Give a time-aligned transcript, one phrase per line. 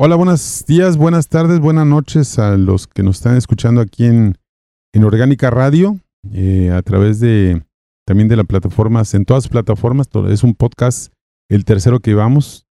[0.00, 4.38] Hola, buenos días, buenas tardes, buenas noches a los que nos están escuchando aquí en,
[4.94, 5.98] en Orgánica Radio,
[6.32, 7.64] eh, a través de
[8.06, 11.12] también de las plataformas, en todas las plataformas, es un podcast,
[11.50, 12.64] el tercero que llevamos,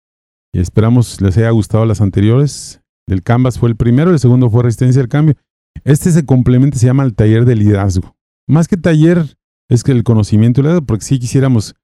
[0.53, 2.83] y esperamos les haya gustado las anteriores.
[3.09, 5.35] El Canvas fue el primero, el segundo fue Resistencia al Cambio.
[5.83, 8.15] Este se complementa, se llama el taller de liderazgo.
[8.47, 9.39] Más que taller,
[9.71, 11.75] es que el conocimiento, porque si quisiéramos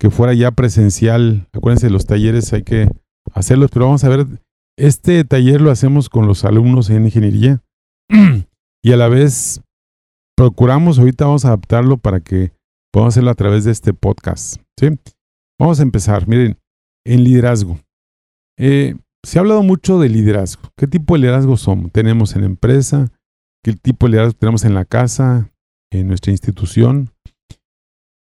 [0.00, 2.90] que fuera ya presencial, acuérdense, los talleres hay que
[3.32, 4.26] hacerlos, pero vamos a ver,
[4.78, 7.60] este taller lo hacemos con los alumnos en ingeniería
[8.82, 9.60] y a la vez
[10.36, 12.52] procuramos, ahorita vamos a adaptarlo para que
[12.92, 14.62] podamos hacerlo a través de este podcast.
[14.78, 14.88] ¿sí?
[15.58, 16.58] Vamos a empezar, miren,
[17.04, 17.78] en liderazgo.
[18.56, 20.70] Eh, se ha hablado mucho de liderazgo.
[20.76, 21.90] ¿Qué tipo de liderazgo somos?
[21.90, 23.10] Tenemos en la empresa,
[23.64, 25.50] qué tipo de liderazgo tenemos en la casa,
[25.92, 27.10] en nuestra institución.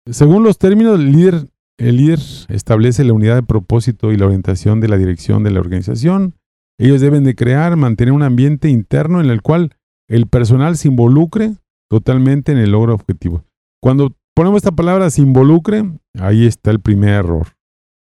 [0.10, 4.80] Según los términos, el líder, el líder establece la unidad de propósito y la orientación
[4.80, 6.36] de la dirección de la organización.
[6.78, 9.76] Ellos deben de crear, mantener un ambiente interno en el cual
[10.08, 11.56] el personal se involucre
[11.90, 13.44] totalmente en el logro objetivo.
[13.82, 15.84] Cuando ponemos esta palabra se involucre,
[16.20, 17.48] ahí está el primer error.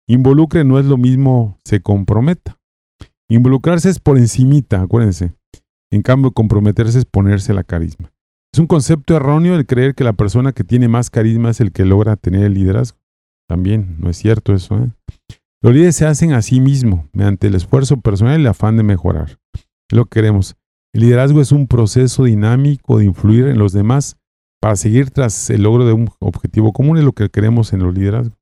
[0.06, 2.58] Involucre no es lo mismo se comprometa.
[3.28, 5.32] Involucrarse es por encimita, acuérdense.
[5.92, 8.12] En cambio, comprometerse es ponerse la carisma.
[8.52, 11.70] Es un concepto erróneo el creer que la persona que tiene más carisma es el
[11.72, 12.98] que logra tener el liderazgo.
[13.48, 14.78] También no es cierto eso.
[14.78, 14.90] ¿eh?
[15.62, 18.82] Los líderes se hacen a sí mismos mediante el esfuerzo personal y el afán de
[18.82, 19.38] mejorar.
[19.54, 20.56] Es lo que queremos.
[20.94, 24.16] El liderazgo es un proceso dinámico de influir en los demás
[24.60, 26.98] para seguir tras el logro de un objetivo común.
[26.98, 28.38] Es lo que queremos en los liderazgos.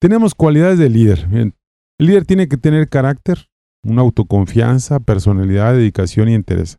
[0.00, 1.28] Tenemos cualidades de líder.
[1.32, 1.54] el
[1.98, 3.48] líder tiene que tener carácter,
[3.84, 6.78] una autoconfianza, personalidad, dedicación y interés.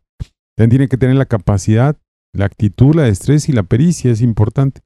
[0.56, 1.96] También tiene que tener la capacidad
[2.34, 4.82] la actitud, la destreza y la pericia es importante.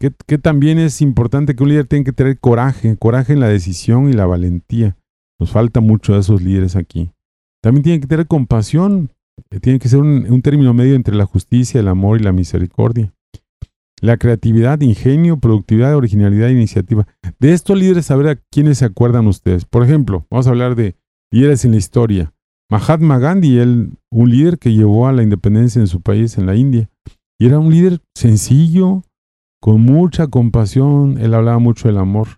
[0.00, 4.08] Que, también es importante que un líder tenga que tener coraje, coraje en la decisión
[4.08, 4.96] y la valentía.
[5.40, 7.10] Nos falta mucho de esos líderes aquí.
[7.62, 9.10] También tiene que tener compasión,
[9.60, 13.12] tiene que ser un, término medio entre la justicia, el amor y la misericordia.
[14.00, 17.08] La creatividad, ingenio, productividad, originalidad iniciativa.
[17.40, 19.64] De estos líderes, a ver a quiénes se acuerdan ustedes.
[19.64, 20.94] Por ejemplo, vamos a hablar de
[21.32, 22.32] líderes en la historia.
[22.70, 26.54] Mahatma Gandhi, él, un líder que llevó a la independencia en su país, en la
[26.54, 26.88] India,
[27.40, 29.02] y era un líder sencillo,
[29.60, 32.28] con mucha compasión, él hablaba mucho del amor.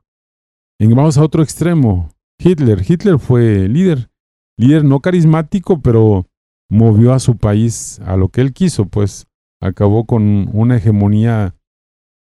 [0.78, 2.82] Y vamos a otro extremo, Hitler.
[2.86, 4.10] Hitler fue líder,
[4.56, 6.26] líder no carismático, pero
[6.70, 9.26] movió a su país a lo que él quiso, pues
[9.60, 11.54] acabó con una hegemonía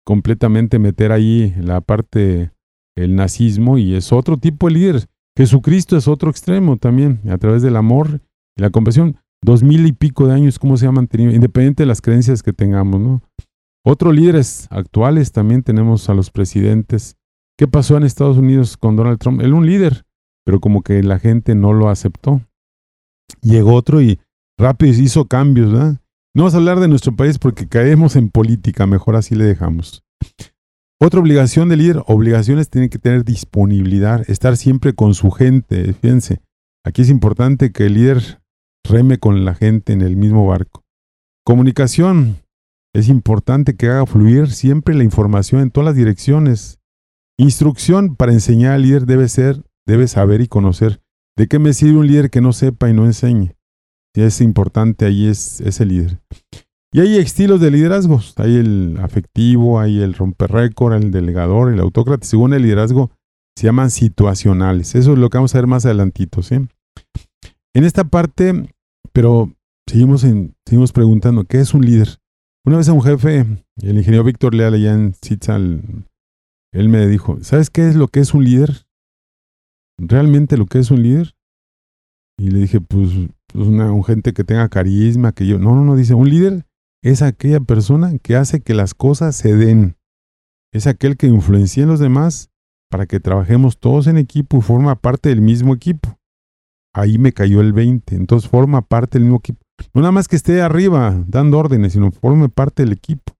[0.05, 2.51] completamente meter ahí la parte
[2.95, 5.07] el nazismo y es otro tipo de líder.
[5.37, 8.21] Jesucristo es otro extremo también, a través del amor
[8.57, 9.17] y la compasión.
[9.43, 11.31] Dos mil y pico de años, ¿cómo se ha mantenido?
[11.31, 13.21] Independiente de las creencias que tengamos, ¿no?
[13.87, 17.17] Otros líderes actuales también tenemos a los presidentes.
[17.55, 19.41] ¿Qué pasó en Estados Unidos con Donald Trump?
[19.41, 20.05] Él un líder,
[20.43, 22.41] pero como que la gente no lo aceptó.
[23.41, 24.19] Llegó otro y
[24.57, 26.01] rápido hizo cambios, ¿verdad?
[26.33, 30.03] No vamos a hablar de nuestro país porque caemos en política, mejor así le dejamos.
[30.99, 35.93] Otra obligación del líder, obligaciones tienen que tener disponibilidad, estar siempre con su gente.
[35.93, 36.41] Fíjense,
[36.83, 38.41] aquí es importante que el líder
[38.83, 40.83] reme con la gente en el mismo barco.
[41.45, 42.37] Comunicación,
[42.95, 46.79] es importante que haga fluir siempre la información en todas las direcciones.
[47.37, 51.01] Instrucción para enseñar al líder debe ser, debe saber y conocer.
[51.35, 53.51] ¿De qué me sirve un líder que no sepa y no enseñe?
[54.15, 56.21] Si es importante, ahí es, es el líder.
[56.93, 58.33] Y hay estilos de liderazgos.
[58.37, 62.25] Hay el afectivo, hay el romper récord, el delegador, el autócrata.
[62.25, 63.11] Según el liderazgo,
[63.57, 64.95] se llaman situacionales.
[64.95, 66.41] Eso es lo que vamos a ver más adelantito.
[66.41, 66.55] ¿sí?
[67.73, 68.69] En esta parte,
[69.11, 69.51] pero
[69.85, 72.19] seguimos, en, seguimos preguntando, ¿qué es un líder?
[72.65, 73.45] Una vez a un jefe,
[73.77, 75.83] el ingeniero Víctor Leal allá en Sitzal,
[76.73, 78.87] él me dijo, ¿sabes qué es lo que es un líder?
[79.99, 81.35] ¿Realmente lo que es un líder?
[82.39, 83.11] Y le dije, pues,
[83.53, 85.59] pues una, un gente que tenga carisma, que yo...
[85.59, 86.65] No, no, no, dice, un líder
[87.03, 89.95] es aquella persona que hace que las cosas se den.
[90.73, 92.49] Es aquel que influencia en los demás
[92.89, 96.17] para que trabajemos todos en equipo y forma parte del mismo equipo.
[96.95, 98.15] Ahí me cayó el 20.
[98.15, 99.64] Entonces forma parte del mismo equipo.
[99.93, 103.33] No nada más que esté arriba dando órdenes, sino forme parte del equipo.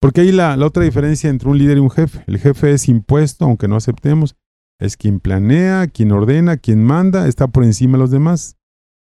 [0.00, 2.22] Porque ahí la, otra diferencia entre un líder y un jefe.
[2.26, 4.36] El jefe es impuesto, aunque no aceptemos.
[4.78, 8.56] Es quien planea, quien ordena, quien manda, está por encima de los demás.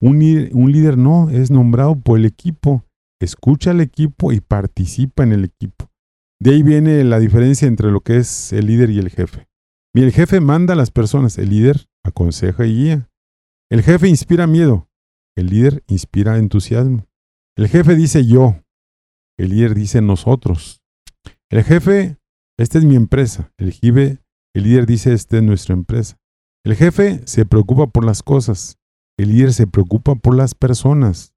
[0.02, 0.16] Un,
[0.54, 2.84] un líder no, es nombrado por el equipo
[3.24, 5.90] escucha al equipo y participa en el equipo.
[6.40, 9.48] De ahí viene la diferencia entre lo que es el líder y el jefe.
[9.94, 13.10] Mira, el jefe manda a las personas, el líder aconseja y guía.
[13.70, 14.88] El jefe inspira miedo,
[15.36, 17.08] el líder inspira entusiasmo.
[17.58, 18.62] El jefe dice yo,
[19.38, 20.82] el líder dice nosotros.
[21.50, 22.18] El jefe,
[22.58, 23.52] esta es mi empresa.
[23.58, 24.20] El jefe,
[24.54, 26.18] el líder dice esta es nuestra empresa.
[26.64, 28.78] El jefe se preocupa por las cosas.
[29.18, 31.34] el líder se preocupa por las personas.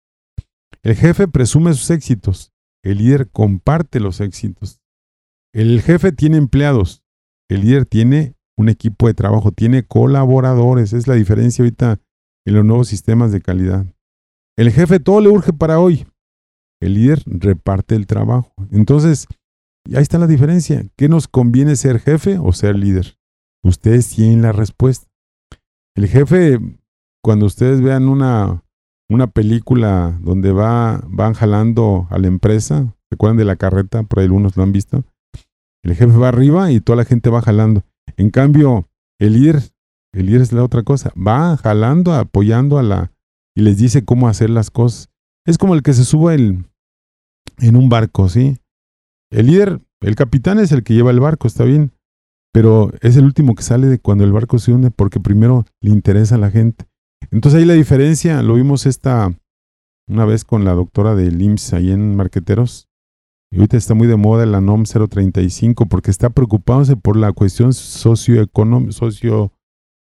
[0.83, 2.53] El jefe presume sus éxitos,
[2.83, 4.81] el líder comparte los éxitos.
[5.53, 7.03] El jefe tiene empleados,
[7.49, 10.93] el líder tiene un equipo de trabajo, tiene colaboradores.
[10.93, 12.01] Es la diferencia ahorita
[12.47, 13.87] en los nuevos sistemas de calidad.
[14.57, 16.07] El jefe todo le urge para hoy.
[16.81, 18.53] El líder reparte el trabajo.
[18.71, 19.27] Entonces,
[19.93, 20.85] ahí está la diferencia.
[20.97, 23.17] ¿Qué nos conviene ser jefe o ser líder?
[23.63, 25.07] Ustedes tienen la respuesta.
[25.97, 26.59] El jefe,
[27.23, 28.63] cuando ustedes vean una,
[29.09, 34.03] una película donde va, van jalando a la empresa, ¿se acuerdan de la carreta?
[34.03, 35.05] Por ahí algunos lo han visto.
[35.83, 37.83] El jefe va arriba y toda la gente va jalando.
[38.17, 38.89] En cambio,
[39.19, 39.63] el líder,
[40.15, 43.13] el líder es la otra cosa, va jalando, apoyando a la,
[43.55, 45.11] y les dice cómo hacer las cosas.
[45.45, 46.65] Es como el que se suba el,
[47.59, 48.59] en un barco, ¿sí?
[49.31, 51.93] El líder, el capitán es el que lleva el barco, está bien,
[52.53, 55.91] pero es el último que sale de cuando el barco se hunde porque primero le
[55.91, 56.87] interesa a la gente.
[57.31, 59.33] Entonces ahí la diferencia, lo vimos esta
[60.09, 62.89] una vez con la doctora de IMSS ahí en Marqueteros,
[63.51, 67.73] y ahorita está muy de moda la NOM 035 porque está preocupándose por la cuestión
[67.73, 69.53] socioeconómica socio,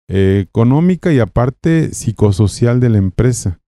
[0.07, 3.59] económica y aparte psicosocial de la empresa,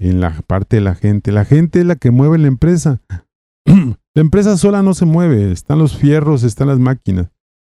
[0.00, 1.32] en la parte de la gente.
[1.32, 3.00] La gente es la que mueve la empresa.
[3.66, 7.30] la empresa sola no se mueve, están los fierros, están las máquinas.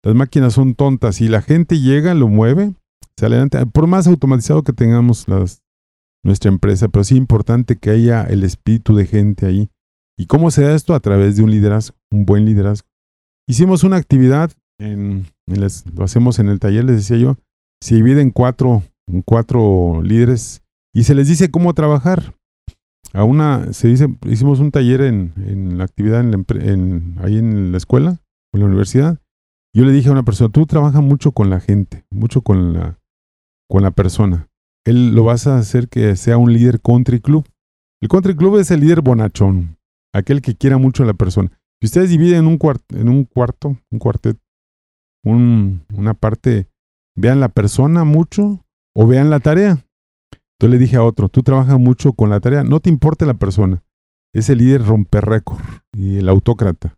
[0.04, 2.74] Las máquinas son tontas y la gente llega, lo mueve,
[3.18, 3.66] se adelanta.
[3.66, 5.26] Por más automatizado que tengamos
[6.24, 9.70] nuestra empresa, pero sí es importante que haya el espíritu de gente ahí
[10.18, 10.94] ¿Y cómo se da esto?
[10.94, 12.88] A través de un liderazgo, un buen liderazgo.
[13.46, 14.50] Hicimos una actividad,
[14.80, 17.36] en, lo hacemos en el taller, les decía yo,
[17.80, 18.82] se divide en cuatro,
[19.24, 20.62] cuatro líderes
[20.94, 22.34] y se les dice cómo trabajar.
[23.12, 28.20] A una, se dice, hicimos un taller en, la actividad en ahí en la escuela,
[28.52, 29.20] en la universidad.
[29.74, 32.98] Yo le dije a una persona, tú trabajas mucho con la gente, mucho con la,
[33.68, 34.48] con la persona.
[34.86, 37.46] Él lo vas a hacer que sea un líder country club.
[38.00, 39.78] El country club es el líder bonachón,
[40.14, 41.50] aquel que quiera mucho a la persona.
[41.80, 42.58] Si ustedes dividen en un,
[42.90, 44.40] en un cuarto, un cuarteto,
[45.24, 46.68] una parte,
[47.16, 48.64] vean la persona mucho
[48.94, 49.84] o vean la tarea.
[50.58, 53.34] Entonces le dije a otro, tú trabajas mucho con la tarea, no te importa la
[53.34, 53.82] persona.
[54.32, 55.60] Es el líder romper récord
[55.92, 56.96] y el autócrata.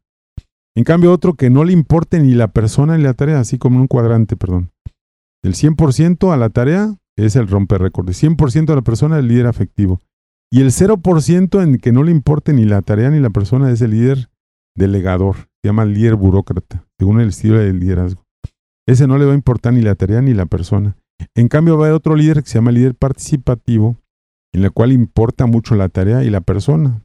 [0.77, 3.81] En cambio, otro que no le importe ni la persona ni la tarea, así como
[3.81, 4.71] un cuadrante, perdón.
[5.43, 8.07] Del 100% a la tarea es el romper récord.
[8.07, 10.01] Del 100% a la persona, el líder afectivo.
[10.53, 13.81] Y el 0% en que no le importe ni la tarea ni la persona es
[13.83, 14.31] el líder
[14.77, 15.35] delegador.
[15.63, 18.28] Se llama líder burócrata, según el estilo del liderazgo.
[18.89, 20.97] Ese no le va a importar ni la tarea ni la persona.
[21.35, 23.99] En cambio, va a haber otro líder que se llama líder participativo,
[24.55, 27.05] en el cual importa mucho la tarea y la persona.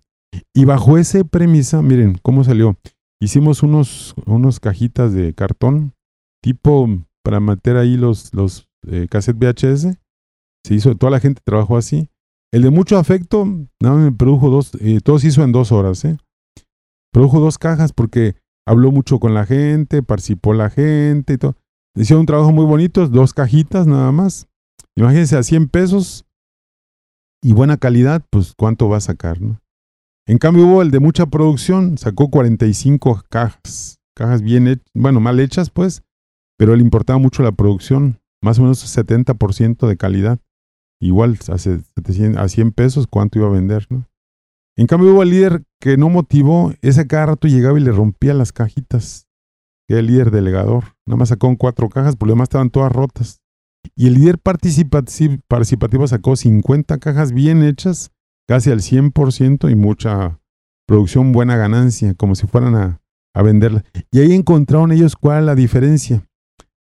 [0.56, 2.78] Y bajo esa premisa, miren cómo salió.
[3.22, 4.16] Hicimos unos,
[4.62, 5.94] cajitas de cartón,
[6.42, 6.88] tipo
[7.22, 9.98] para meter ahí los, los eh, cassettes VHS.
[10.66, 12.08] Se hizo, toda la gente trabajó así.
[12.54, 13.46] El de mucho afecto,
[13.82, 16.18] nada me produjo dos, eh, todo se hizo en dos horas, ¿eh?
[17.12, 21.58] Produjo dos cajas porque habló mucho con la gente, participó la gente y todo.
[21.96, 24.48] Hicieron un trabajo muy bonito, dos cajitas nada más.
[24.96, 26.26] Imagínense a 100 pesos
[27.42, 29.60] y buena calidad, pues cuánto va a sacar, ¿no?
[30.26, 35.70] En cambio hubo el de mucha producción, sacó 45 cajas, cajas bien bueno, mal hechas
[35.70, 36.04] pues,
[36.58, 40.40] pero le importaba mucho la producción, más o menos 70% de calidad
[41.02, 43.86] igual a 100 pesos, ¿cuánto iba a vender?
[43.90, 44.08] ¿no?
[44.78, 48.34] En cambio hubo el líder que no motivó, ese cada rato llegaba y le rompía
[48.34, 49.28] las cajitas.
[49.88, 50.96] Era el líder delegador.
[51.06, 53.42] Nada más sacó cuatro cajas, por lo demás estaban todas rotas.
[53.96, 58.12] Y el líder participativo sacó 50 cajas bien hechas,
[58.48, 60.40] casi al 100% y mucha
[60.88, 63.02] producción, buena ganancia, como si fueran a,
[63.34, 63.84] a venderla.
[64.12, 66.26] Y ahí encontraron ellos cuál es la diferencia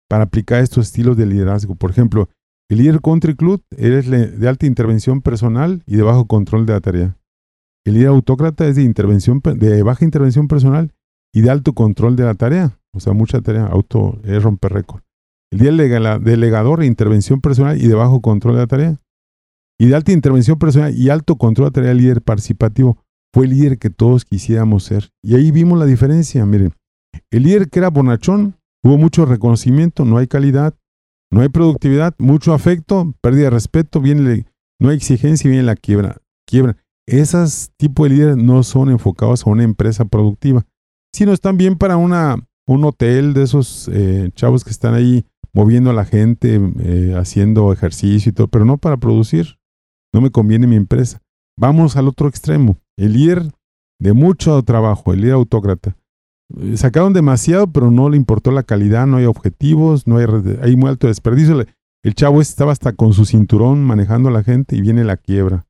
[0.09, 1.75] para aplicar estos estilos de liderazgo.
[1.75, 2.29] Por ejemplo,
[2.69, 6.81] el líder country club es de alta intervención personal y de bajo control de la
[6.81, 7.19] tarea.
[7.85, 10.95] El líder autócrata es de, intervención, de baja intervención personal
[11.35, 12.79] y de alto control de la tarea.
[12.95, 15.03] O sea, mucha tarea, auto es romper récord.
[15.51, 19.01] El líder delegador de intervención personal y de bajo control de la tarea.
[19.79, 22.99] Y de alta intervención personal y alto control de la tarea, líder participativo.
[23.35, 25.11] Fue el líder que todos quisiéramos ser.
[25.23, 26.75] Y ahí vimos la diferencia, miren.
[27.31, 30.75] El líder que era bonachón, hubo mucho reconocimiento, no hay calidad,
[31.31, 34.47] no hay productividad, mucho afecto, pérdida de respeto, viene,
[34.79, 36.19] no hay exigencia y viene la quiebra.
[36.47, 36.77] quiebra.
[37.07, 40.65] Esos tipos de líderes no son enfocados a una empresa productiva,
[41.15, 42.37] sino están bien para una,
[42.73, 47.73] un hotel de esos eh, chavos que están ahí moviendo a la gente, eh, haciendo
[47.73, 49.59] ejercicio y todo, pero no para producir.
[50.13, 51.21] No me conviene mi empresa.
[51.57, 52.77] Vamos al otro extremo.
[52.97, 53.51] El líder
[53.99, 55.97] de mucho trabajo, el líder autócrata.
[56.61, 60.27] Eh, sacaron demasiado, pero no le importó la calidad, no hay objetivos, no hay,
[60.63, 61.65] hay muy alto desperdicio.
[62.03, 65.67] el chavo estaba hasta con su cinturón manejando a la gente y viene la quiebra.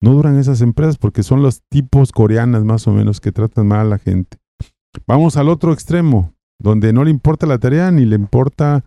[0.00, 3.80] No duran esas empresas porque son los tipos coreanas más o menos que tratan mal
[3.80, 4.38] a la gente.
[5.06, 8.84] Vamos al otro extremo, donde no le importa la tarea ni le importa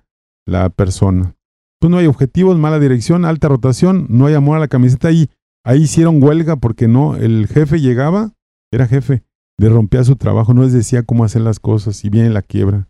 [0.48, 1.36] la persona.
[1.80, 5.10] Pues no hay objetivos, mala dirección, alta rotación, no hay amor a la camiseta.
[5.10, 5.30] Ahí,
[5.64, 8.32] ahí hicieron huelga porque no, el jefe llegaba,
[8.72, 9.24] era jefe,
[9.58, 12.88] le rompía su trabajo, no les decía cómo hacer las cosas y viene la quiebra.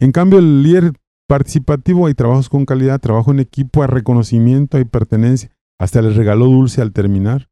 [0.00, 0.92] En cambio, el líder
[1.28, 5.50] participativo hay trabajos con calidad, trabajo en equipo, hay reconocimiento, hay pertenencia.
[5.78, 7.48] Hasta les regaló dulce al terminar,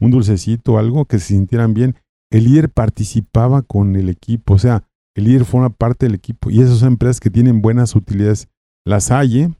[0.00, 1.96] un dulcecito, algo que se sintieran bien.
[2.30, 4.84] El líder participaba con el equipo, o sea,
[5.16, 8.48] el líder forma parte del equipo y esas empresas que tienen buenas utilidades.
[8.86, 9.50] Las hay, ¿eh?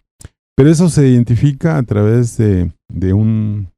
[0.54, 2.70] pero eso se identifica a través de,
[3.12, 3.70] un,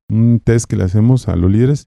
[0.44, 1.87] test que le hacemos a los líderes.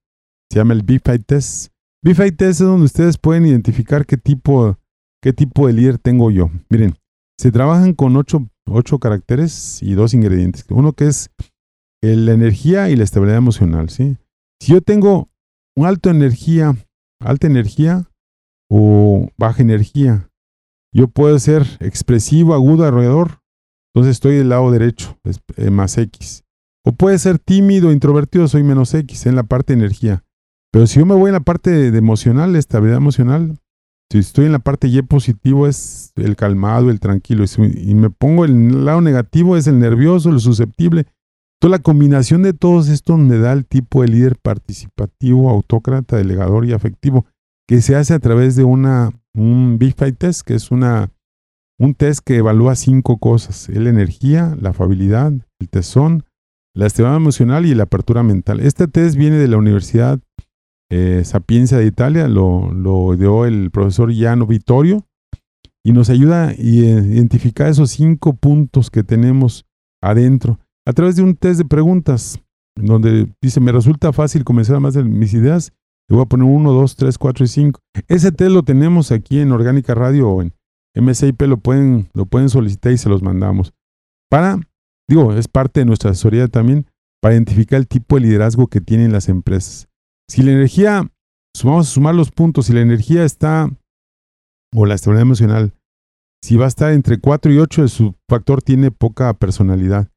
[0.50, 1.72] Se llama el B5 Test.
[2.06, 4.78] B5 Test es donde ustedes pueden identificar qué tipo,
[5.22, 6.50] qué tipo de líder tengo yo.
[6.70, 6.96] Miren,
[7.38, 10.66] se trabajan con ocho, caracteres y dos ingredientes.
[10.70, 11.30] Uno que es
[12.02, 13.90] la energía y la estabilidad emocional.
[13.90, 14.18] ¿sí?
[14.62, 15.30] Si yo tengo
[15.76, 16.76] un alto energía,
[17.20, 18.11] alta energía
[18.74, 20.30] o baja energía,
[20.94, 23.42] yo puedo ser expresivo, agudo, arrollador,
[23.94, 25.18] entonces estoy del lado derecho,
[25.58, 26.44] eh, más X.
[26.86, 30.24] O puede ser tímido, introvertido, soy menos X en la parte de energía.
[30.72, 33.58] Pero si yo me voy en la parte de, emocional, estabilidad emocional,
[34.10, 37.44] si estoy en la parte Y positivo es el calmado, el tranquilo.
[37.58, 41.08] Y, me pongo en el lado negativo es el nervioso, el susceptible.
[41.60, 46.66] Toda la combinación de todos estos me da el tipo de líder participativo, autócrata, delegador
[46.66, 47.26] y afectivo,
[47.72, 51.10] que se hace a través de una, un Big Fight Test, que es una,
[51.80, 53.70] un test que evalúa cinco cosas.
[53.70, 56.26] La energía, la afabilidad, el tesón,
[56.76, 58.60] la estabilidad emocional y la apertura mental.
[58.60, 60.20] Este test viene de la Universidad
[60.92, 65.06] eh, Sapienza de Italia, lo, lo dio el profesor Giano Vittorio
[65.82, 69.64] y nos ayuda a identificar esos cinco puntos que tenemos
[70.04, 72.38] adentro a través de un test de preguntas
[72.76, 75.72] donde dice, me resulta fácil comenzar más de mis ideas.
[76.12, 77.80] Le voy a poner uno, dos, tres, cuatro y cinco.
[78.10, 80.54] Ese test lo tenemos aquí en Orgánica Radio o en
[80.94, 83.74] MSIP, lo pueden, lo pueden solicitar y se los mandamos.
[84.30, 84.60] Para,
[85.08, 86.86] digo, es parte de nuestra asesoría también,
[87.22, 89.88] para identificar el tipo de liderazgo que tienen las empresas.
[90.30, 91.10] Si la energía,
[91.64, 93.70] vamos a sumar los puntos, si la energía está,
[94.76, 95.74] o la estabilidad emocional,
[96.44, 100.10] si va a estar entre 4 y 8, su factor tiene poca personalidad.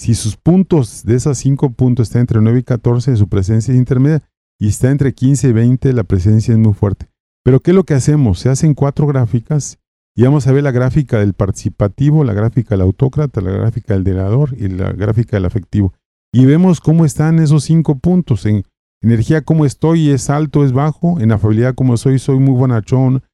[0.00, 3.78] Si sus puntos de esas 5 puntos están entre 9 y 14, su presencia es
[3.78, 4.22] intermedia.
[4.62, 7.08] Y está entre 15 y 20, la presencia es muy fuerte.
[7.42, 8.38] Pero ¿qué es lo que hacemos?
[8.38, 9.80] Se hacen cuatro gráficas
[10.14, 14.04] y vamos a ver la gráfica del participativo, la gráfica del autócrata, la gráfica del
[14.04, 15.92] delador y la gráfica del afectivo.
[16.32, 18.46] Y vemos cómo están esos cinco puntos.
[18.46, 18.62] En
[19.02, 21.18] energía cómo estoy, es alto, es bajo.
[21.18, 23.24] En afabilidad como soy, soy muy bonachón.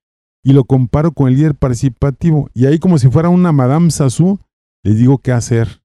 [0.43, 2.49] Y lo comparo con el líder participativo.
[2.55, 4.39] Y ahí como si fuera una Madame Sassou,
[4.83, 5.83] les digo qué hacer.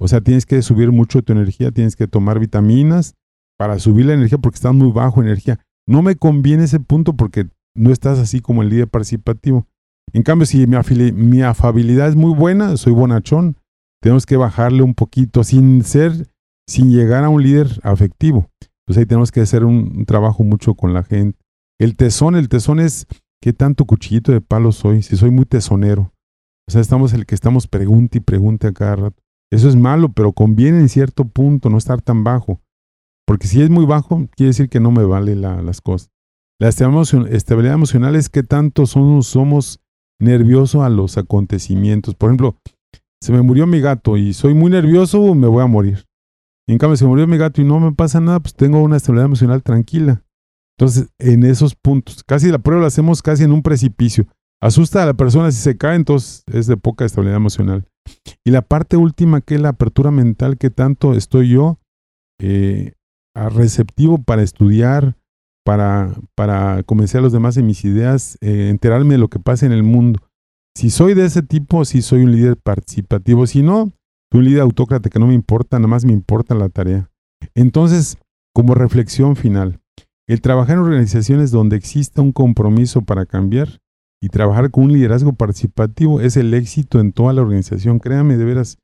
[0.00, 3.14] O sea, tienes que subir mucho tu energía, tienes que tomar vitaminas
[3.60, 5.60] para subir la energía porque estás muy bajo energía.
[5.86, 9.66] No me conviene ese punto porque no estás así como el líder participativo.
[10.14, 10.78] En cambio, si mi,
[11.12, 13.58] mi afabilidad es muy buena, soy bonachón,
[14.00, 16.26] tenemos que bajarle un poquito sin ser,
[16.66, 18.48] sin llegar a un líder afectivo.
[18.86, 21.38] Pues ahí tenemos que hacer un, trabajo mucho con la gente.
[21.78, 23.06] El tesón, el tesón es
[23.42, 26.14] qué tanto cuchillito de palo soy, si soy muy tesonero.
[26.66, 29.22] O sea, estamos el que estamos pregunte y pregunte a cada rato.
[29.52, 32.58] Eso es malo, pero conviene en cierto punto no estar tan bajo.
[33.30, 36.10] Porque si es muy bajo, quiere decir que no me vale las cosas.
[36.58, 39.78] La estabilidad emocional es que tanto somos,
[40.20, 42.16] nerviosos a los acontecimientos.
[42.16, 42.56] Por ejemplo,
[43.22, 46.06] se me murió mi gato y soy muy nervioso, me voy a morir.
[46.66, 49.26] En cambio, se murió mi gato y no me pasa nada, pues tengo una estabilidad
[49.26, 50.24] emocional tranquila.
[50.76, 54.26] Entonces, en esos puntos, casi la prueba la hacemos casi en un precipicio.
[54.60, 57.86] Asusta a la persona si se cae, entonces es de poca estabilidad emocional.
[58.44, 61.78] Y la parte última, que es la apertura mental, que tanto estoy yo
[62.40, 62.94] eh,
[63.34, 65.16] receptivo para estudiar,
[65.64, 69.66] para, para convencer a los demás de mis ideas, eh, enterarme de lo que pasa
[69.66, 70.20] en el mundo.
[70.76, 73.46] Si soy de ese tipo, si soy un líder participativo.
[73.46, 73.92] Si no,
[74.32, 77.10] un líder autócrata que no me importa, nada más me importa la tarea.
[77.54, 78.18] Entonces,
[78.54, 79.80] como reflexión final,
[80.28, 83.80] el trabajar en organizaciones donde exista un compromiso para cambiar
[84.22, 87.98] y trabajar con un liderazgo participativo es el éxito en toda la organización.
[87.98, 88.78] Créame, de veras,